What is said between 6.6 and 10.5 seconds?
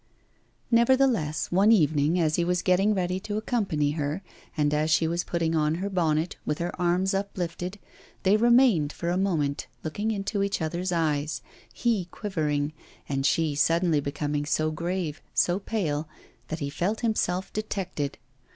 arms uplifted, they remained for a moment looking into